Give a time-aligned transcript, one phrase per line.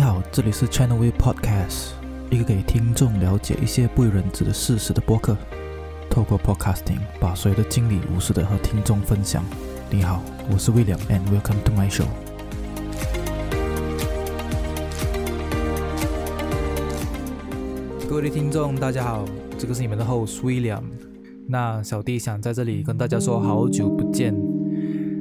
[0.00, 1.90] 你好，这里是 Channel V Podcast，
[2.30, 5.36] 一个给听众了解一些不为人知的事实的播客。
[6.08, 9.44] 透过 Podcasting，把所有的经历无私的和听众分享。
[9.90, 12.06] 你好，我是 William，and welcome to my show。
[18.08, 19.26] 各位的听众，大家好，
[19.58, 20.84] 这个是你们的 host William。
[21.46, 24.34] 那小弟想在这里跟大家说，好久不见。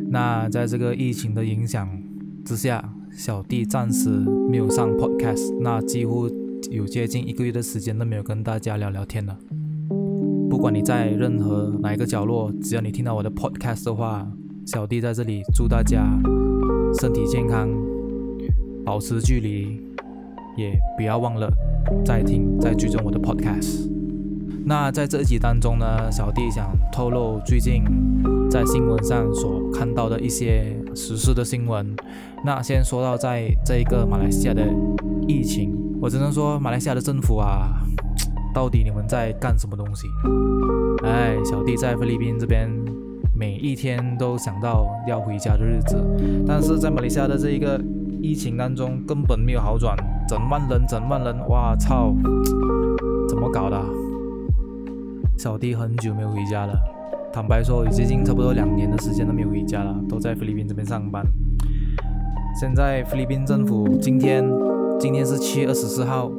[0.10, 2.02] 那在这个疫情的影响
[2.46, 4.10] 之下，小弟暂时
[4.50, 6.30] 没有上 podcast，那几乎
[6.70, 9.38] 有接近一个月的时间都没有跟大家聊聊天了。
[10.50, 14.28] 不管你在任何哪一个角落，只要你听到我的 podcast 的话，
[14.66, 16.04] 小弟在这里祝大家
[17.00, 17.70] 身体健康，
[18.86, 19.82] 保持距离，
[20.58, 21.52] 也不要忘了
[22.06, 23.99] 再听、再追踪我的 podcast。
[24.66, 27.84] 那在这一集当中呢，小弟想透露最近
[28.50, 31.96] 在新闻上所看到的一些实事的新闻。
[32.46, 34.64] 那先说到在这一个马来西亚的
[35.28, 37.74] 疫情，我只能说马来西亚的政府啊。
[38.52, 40.08] 到底你们在干什么东西？
[41.04, 42.68] 哎，小弟在菲律宾这边，
[43.38, 45.96] 每一天都想到要回家的日子，
[46.48, 47.80] 但是在马来西亚的这一个
[48.24, 49.96] 疫情当中根本没有好转，
[50.28, 52.12] 整万人，整万人，哇操，
[53.30, 53.80] 怎么搞的？
[55.40, 56.74] 小弟很久没有回家了，
[57.32, 61.26] 坦白说，有接近差不多两年的时间都没有回家了，都在菲律宾这边上班。
[62.60, 64.44] 现在菲律宾政府今天，
[65.00, 66.30] 今天是七月二十四号，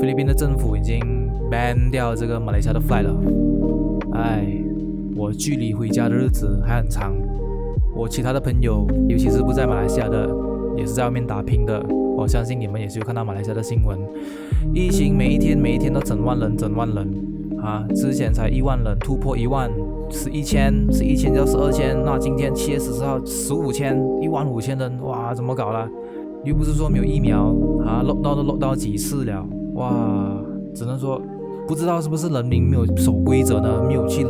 [0.00, 1.00] 菲律宾的政府已经。
[1.52, 3.14] ban 掉这个马来西亚的 flight 了，
[4.14, 4.44] 哎，
[5.14, 7.14] 我距离回家的日子还很长。
[7.94, 10.28] 我其他的朋友，尤其是不在马来西亚的，
[10.78, 11.80] 也是在外面打拼的。
[12.16, 14.00] 我相信你们也是有看到马来西亚的新闻，
[14.74, 17.06] 疫情每一天每一天都整万人，整万人
[17.62, 17.86] 啊！
[17.94, 19.70] 之前才一万人，突破一万
[20.10, 25.88] 是一千，是一千就是二千，那今天七月十四号十五千，一万五千人，哇，怎么搞了？
[26.44, 27.54] 又不是说没有疫苗
[27.86, 30.42] 啊，落到都落到几次了，哇，
[30.74, 31.22] 只能说。
[31.64, 33.82] 不知道是不是人民没有守规则呢？
[33.86, 34.26] 没有去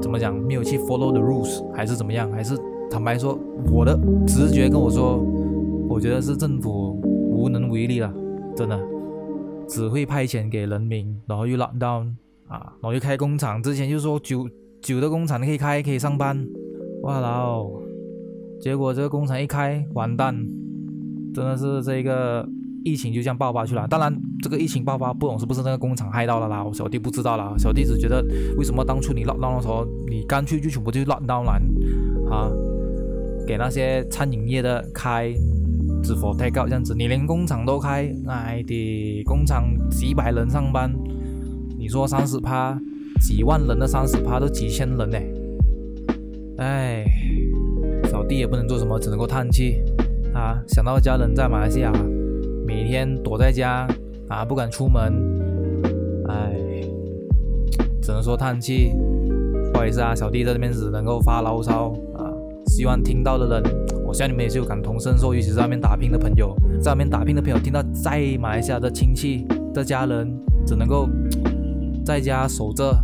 [0.00, 0.36] 怎么讲？
[0.36, 2.30] 没有去 follow the rules，还是怎么样？
[2.30, 2.54] 还是
[2.90, 3.36] 坦白说，
[3.72, 5.18] 我的直觉跟我说，
[5.88, 7.00] 我觉得是政府
[7.30, 8.12] 无能为力了，
[8.54, 8.78] 真的，
[9.66, 12.12] 只会派钱给人民，然后又 lock down
[12.48, 13.62] 啊，然后又开工厂。
[13.62, 14.48] 之前就说酒
[14.82, 16.46] 酒的工厂可以开，可以上班，
[17.02, 17.48] 哇啦，
[18.60, 20.34] 结果这个工厂一开，完蛋，
[21.34, 22.48] 真的是这个。
[22.84, 28.24] 疫情就这样爆发出来，当然这个疫情爆发不懂是不是那个工厂害到了啦，我小弟不知道啦，小弟只觉得
[28.56, 31.60] 为什么当初你 lock down 的时候，你干脆就全部就 lock down 了
[32.30, 32.48] 啊，
[33.44, 35.34] 给那些餐饮业的开，
[36.00, 40.88] 只 for take out 这样子，你连工厂都开，哎的工厂几百人上班，
[41.86, 42.76] 你说三十趴，
[43.20, 45.16] 几万人的三十趴都几千人呢，
[46.56, 47.04] 哎，
[48.10, 49.84] 小弟也不能做什么，只能够叹气
[50.34, 51.92] 啊，想到家人在马来西亚。
[52.66, 53.86] 每天躲在家
[54.26, 55.14] 啊，不敢出门，
[56.28, 56.56] 哎，
[58.02, 58.90] 只能说叹气。
[59.72, 62.34] 不好意思啊，小弟在这边只能够发牢骚啊。
[62.66, 63.62] 希望听到的人，
[64.04, 70.36] 我相信你们也是有感同身受，尤其是在外面打拼的朋友，在外面打拼的朋友听到在马来西亚的亲戚的家人
[70.66, 71.08] 只能够
[72.06, 72.96] 在家守着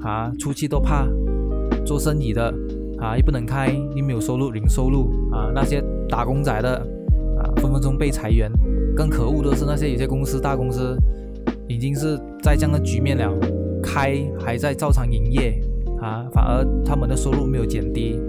[0.00, 1.06] 啊，出去都怕。
[1.86, 2.52] 做生意的
[2.98, 6.76] 啊，又不能开，又没有收入，零收入啊，那些打工仔的
[7.38, 8.50] 啊，分分钟被裁员。
[8.96, 10.96] 更可恶的是，那些有些公司、大公司
[11.68, 13.32] 已经是在这样的局面了，
[13.82, 15.60] 开还在照常营业
[16.00, 18.20] 啊，反而他们的收入没有减低，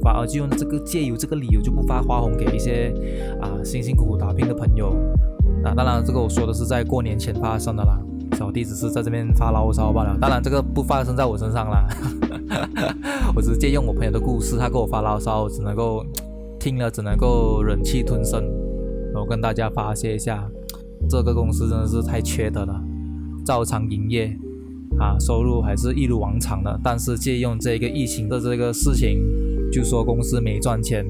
[0.00, 2.92] 反而就用这个借由这个理由就不发花红给一些
[3.40, 4.96] 啊辛辛苦苦打拼的朋友。
[5.64, 8.00] 啊，当然这个我说的是在过年前发生的啦，
[8.36, 10.16] 小弟只是在这边发牢骚罢了。
[10.20, 11.86] 当然这个不发生在我身上啦，
[13.34, 16.04] 我只是借用我朋友的故事，他给我发牢骚，只能够
[16.60, 18.44] 听了只能够忍气吞声。
[19.14, 20.46] 我跟大家发泄一下，
[21.08, 22.78] 这个公司真的是太缺德了，
[23.46, 24.36] 照常营业，
[24.98, 29.18] 啊，收入还是一如往常的，但是借用这个疫情的这个事情，
[29.72, 31.06] 就说公司没赚钱，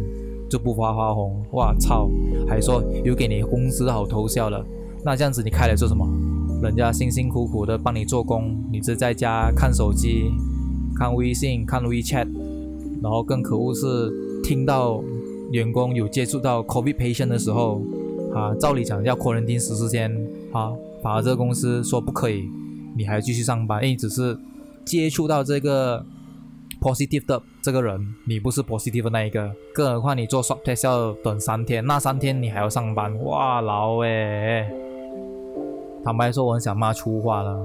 [0.48, 2.08] 就不发花红，哇操，
[2.46, 4.64] 还说有给你工资好偷笑了，
[5.04, 6.06] 那这样子你开来做什么？
[6.62, 10.30] 人家辛辛苦苦的帮你做工，你只在家看手机、
[10.96, 12.28] 看微信、看 WeChat，
[13.02, 14.10] 然后更可恶是
[14.42, 15.02] 听到。
[15.52, 17.80] 员工有接触到 COVID patient 的时候，
[18.34, 20.10] 啊，照理讲要 quarantine 十天，
[20.50, 22.50] 啊，反而这个公司说不可以，
[22.96, 24.36] 你还继续上班，因为只是
[24.84, 26.04] 接触到这个
[26.80, 34.68] positive 的这个人，你不是 positive 的那一个，更何况你做 swab test 要等三天，那三天你还要上班，哇，老诶，
[36.06, 37.58] 坦白说，我很想骂粗话了，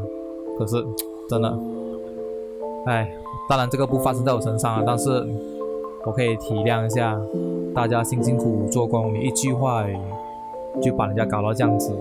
[0.58, 0.84] 可是
[1.30, 1.60] 真的，
[2.88, 3.08] 哎，
[3.48, 5.24] 当然这个不发生在我身上啊，但是。
[6.04, 7.16] 我可以体谅一下，
[7.76, 9.86] 大家辛辛苦苦做工，你一句话，
[10.82, 11.96] 就把人家搞到这样子，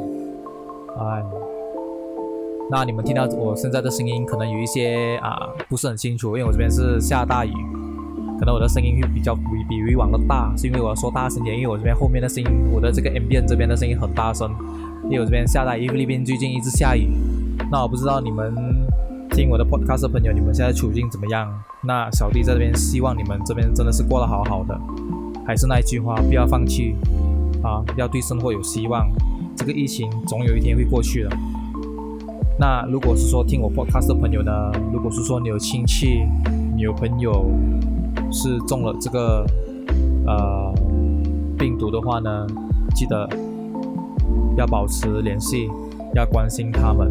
[0.99, 1.23] 哎。
[2.71, 7.53] 那你们听到我现在的声音，可能有一些啊不是很清楚，因为我这边是下大雨，
[8.39, 14.51] 可能我的声音会比较比比以往的大，是因为我要说大声点，因为我这边后面的声音，我的这个 M B N 这边的声音很大声，
[15.05, 17.09] 因为我这边下大雨，菲律宾最近一直下雨。
[17.71, 18.55] 那我不知道你们
[19.31, 21.49] 听我的 podcast 的朋友，你们现在处境怎么样？
[21.83, 24.79] 那小弟在这边希望你们这边真的是过得好好的，
[25.47, 26.95] 还是那一句话，不要放弃
[27.63, 29.09] 啊，要对生活有希望，
[29.57, 31.31] 这个疫情总有一天会过去的。
[32.59, 34.53] 那如果是说听我 podcast 的朋友呢？
[34.93, 36.23] 如果是说你有亲戚、
[36.77, 37.51] 你有朋友
[38.31, 39.47] 是中了这个
[40.27, 40.75] 呃
[41.59, 42.47] 病毒的话呢，
[42.95, 43.27] 记得
[44.61, 45.71] 要保持联系，
[46.15, 47.09] 要关心他们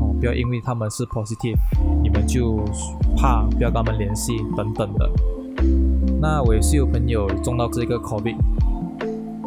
[0.00, 1.56] 哦，不要因为他们是 positive，
[2.02, 2.58] 你们就
[3.16, 5.08] 怕不要跟他们联系等等的。
[6.20, 8.36] 那我也是有朋友中到这个 COVID，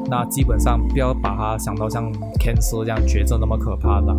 [0.09, 4.15] 那基本上不要把它想到像 cancer 这样绝症那么可怕的。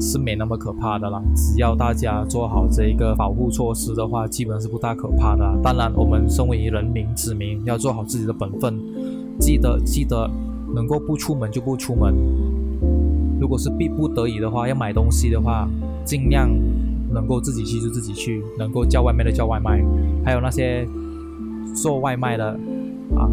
[0.00, 5.44] 是没那么可怕的啦，只要大家做好这一个保护措施的话，基本是不大可怕的。
[5.60, 8.78] 当然，我们身为人民子民，要做好自己的本分，
[9.40, 10.30] 记得记得
[10.74, 12.14] 能够不出门就不出门。
[13.40, 15.68] 如果是逼不得已的话，要买东西的话，
[16.04, 16.50] 尽量
[17.12, 19.80] 能够自己去就自己去，能够叫外卖的叫外卖。
[20.24, 20.86] 还有那些
[21.74, 22.46] 做外卖的
[23.16, 23.30] 啊，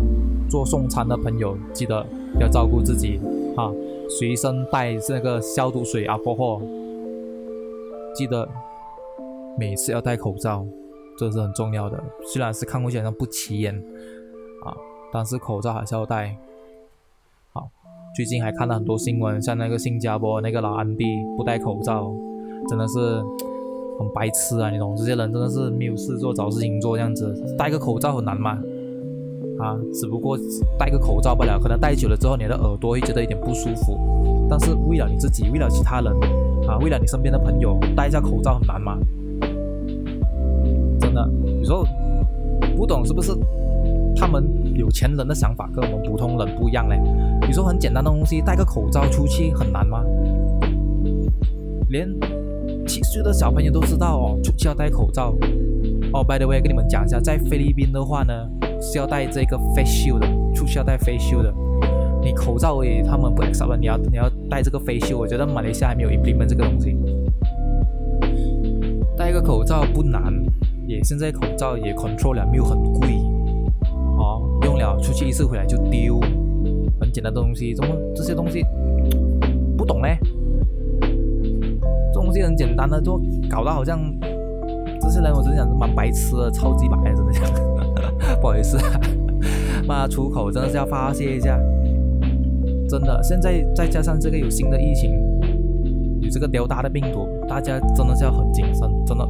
[0.48, 2.06] 做送餐的朋友，记得
[2.40, 3.20] 要照顾自己
[3.58, 3.72] 啊。
[4.08, 6.62] 随身带这个消毒水啊，包括
[8.14, 8.48] 记得
[9.58, 10.64] 每次要戴口罩，
[11.18, 12.02] 这是很重要的。
[12.28, 13.76] 虽然是看过去好像不起眼
[14.64, 14.72] 啊，
[15.12, 16.38] 但是口罩还是要戴。
[18.16, 21.04] 最近还看到很多新闻，像那个新加坡那个老安迪
[21.36, 22.16] 不戴口罩，
[22.70, 22.98] 真的是
[24.00, 24.70] 很白痴啊！
[24.70, 28.58] 你懂，这些人真的是没有事做找事情做这样子，戴个口罩很难吗？
[29.60, 30.40] 啊，只不过
[30.80, 34.00] 戴个口罩不了，可能戴久了之后，你的耳朵会觉得有点不舒服。
[34.50, 36.14] 但是为了你自己，为了其他人，
[36.70, 38.98] 啊，为了你身边的朋友，戴一下口罩很难吗？
[41.02, 41.30] 真的，
[41.60, 41.84] 有时候
[42.78, 43.34] 不懂是不是？
[44.16, 44.44] 他们
[44.76, 47.00] 有钱人的想法跟我们普通人不一样嘞。
[47.48, 50.04] 你说很简单的东西，戴个口罩出去很难吗？
[51.90, 52.10] 连
[52.88, 55.36] 七岁的小朋友都知道哦，出去要戴口罩。
[56.14, 58.34] 哦，by the way，跟你们讲一下，在菲律宾的话呢。
[58.82, 61.54] 是要戴这个 face shield 的，出去要戴 face shield 的。
[62.22, 65.18] 你口罩而已，他们不 accept，你要你要戴这个 face shield。
[65.18, 66.96] 我觉得马来西亚还没有 implement 这个东西。
[69.18, 70.22] 戴个口罩不难，
[70.86, 73.18] 也现在口罩也 control 了，没有很贵。
[74.26, 76.20] 哦，用了出去一次回来就丢，
[77.00, 78.66] 很简单的东西，怎么这些东西
[79.78, 80.08] 不懂呢？
[82.12, 84.00] 这东西很简单的，就搞得好像
[85.00, 87.44] 这些人，我真的讲是蛮白痴的，超级白，真的想。
[88.42, 88.80] 不好意思，
[89.88, 91.60] 骂出口真的是要发泄一下。
[92.90, 95.12] 真的，现在再加上这个有新的疫情，
[96.22, 98.90] 有这个屌大的病毒，大家真的是要很谨慎。
[99.06, 99.28] 真的，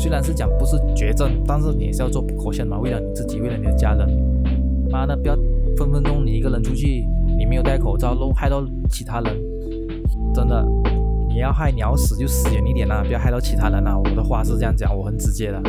[0.00, 4.08] 虽然是讲不是绝症，但是你也是要做保险嘛，为了你自己，为了你的家人。
[4.90, 5.36] 妈的，不要
[5.76, 7.04] 分分钟你一个人出去，
[7.36, 9.36] 你没有戴口罩，弄害到其他人。
[10.32, 10.64] 真的，
[11.28, 13.98] 你要害你要死就死远一点啦，不要害到其他人啦。
[13.98, 15.60] 我的话是这样讲，我很直接的。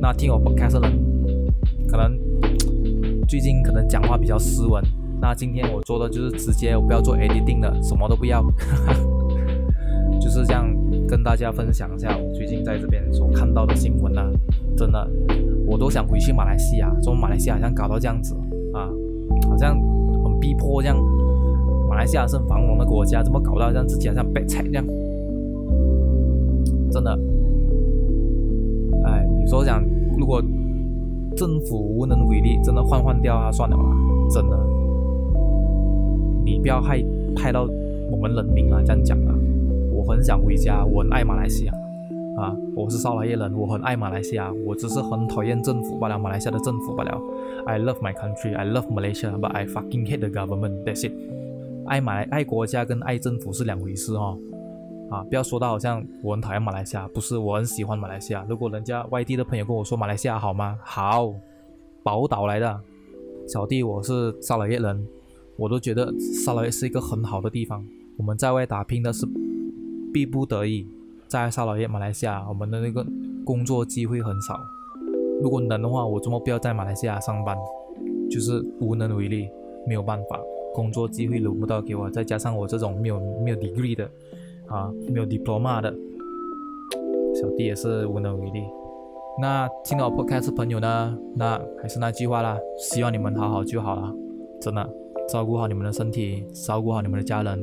[0.00, 0.92] 那听我开始人。
[1.88, 2.18] 可能
[3.26, 4.84] 最近可能讲话比较斯文，
[5.20, 8.44] 那今天我做的就是直接，我不要做 editing 的，什么都不要，
[10.20, 10.68] 就是这样
[11.08, 14.30] 跟大家分享一下我最近在这边所看到的新闻啊，
[14.76, 15.08] 真的，
[15.66, 18.34] 我都想回去马来西亚，说马来西亚好像搞到这样子
[18.72, 18.90] 啊，
[19.48, 19.78] 好像
[20.24, 20.96] 很逼迫这样，
[21.88, 24.84] 马来西亚是繁荣的国家，怎么搞到这样自己好像被踩这样？
[26.90, 27.18] 真的，
[29.04, 29.84] 哎，你说讲
[30.18, 30.42] 如果。
[31.36, 33.82] 政府无能为力，真的换换掉啊，算了吧，
[34.30, 34.58] 真的，
[36.46, 36.98] 你不要害
[37.36, 37.68] 害到
[38.10, 39.34] 我们人民啊，这样讲啊，
[39.96, 41.72] 我很想回家，我很爱马来西亚，
[42.36, 47.18] 啊，我是沙拉越人，我很爱马来西亚，我只是很讨厌政府罢了，马来西亚的政府罢了。
[47.64, 50.84] I love my country, I love Malaysia, but I fucking hate the government.
[50.84, 51.12] That's it.
[51.86, 54.38] 爱马来爱国家跟爱政府是两回事哦。
[55.08, 58.44] 啊，不要说到好像我很讨厌马来西亚，不是我很喜欢马来西亚。
[58.46, 60.78] 如果人家外地的朋友跟我说马来西亚好吗？
[60.84, 61.32] 好，
[62.02, 62.80] 宝岛来的，
[63.48, 65.06] 小弟我是沙拉越人，
[65.56, 66.12] 我都觉得
[66.44, 67.82] 沙拉越是一个很好的地方。
[68.18, 69.26] 我们在外打拼的是
[70.16, 70.86] 逼不得已，
[71.28, 73.04] 在沙老爷马来西亚，我们的那个
[73.44, 74.58] 工作机会很少。
[75.42, 77.54] 如果能的话，我周末不要在马来西亚上班，
[78.30, 79.46] 就是无能为力，
[79.86, 80.40] 没有办法，
[80.72, 84.08] 工作机会轮不到给我，再加上我这种没有没有 degree 的。
[84.68, 85.94] 啊，没有 diploma 的
[87.34, 88.64] 小弟也是无能为力。
[89.38, 91.18] 那听到 podcast 朋友呢？
[91.34, 94.14] 那还是那句话啦，希望你们好好就好了，
[94.62, 94.88] 真的。
[95.28, 97.60] 照顾好你们的身体，照顾好你们的家人，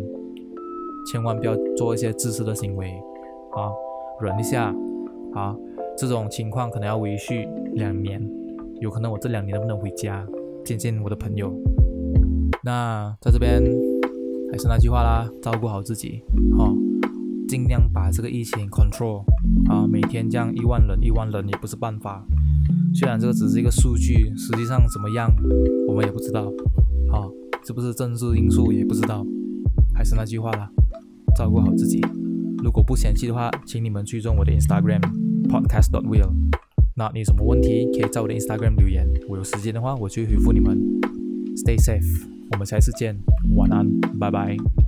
[1.05, 2.89] 千万不要做一些自私的行为，
[3.55, 3.71] 啊，
[4.21, 4.73] 忍一下，
[5.33, 5.55] 啊，
[5.97, 8.21] 这种情况可能要维续两年，
[8.79, 10.25] 有可能我这两年能不能回家
[10.63, 11.53] 见见我的朋友？
[12.63, 13.61] 那在这边
[14.51, 16.23] 还是那句话啦，照顾好自己，
[16.57, 16.73] 哈，
[17.47, 19.23] 尽量把这个疫情 control，
[19.69, 22.25] 啊，每天这样一万人一万人也不是办法，
[22.93, 25.29] 虽然这个只是一个数据，实际上怎么样
[25.87, 26.51] 我们也不知道，
[27.11, 27.27] 啊。
[27.65, 29.25] 是不是政治因素也不知道，
[29.95, 30.69] 还是那句话啦，
[31.35, 32.01] 照顾好自己。
[32.63, 35.01] 如果不嫌弃的话，请你们追踪我的 Instagram
[35.49, 36.31] podcast dot will。
[36.95, 40.77] 那你有什么问题可以在我的 Instagram 留言，我有时间的话我去回复你们。
[41.55, 43.17] Stay safe，我们下次见，
[43.55, 43.87] 晚安，
[44.19, 44.82] 拜拜。